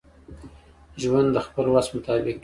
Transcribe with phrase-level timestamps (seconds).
[1.01, 2.33] ژوند دخپل وس مطابق کیږي.